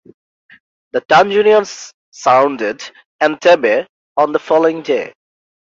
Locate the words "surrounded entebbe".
2.09-3.85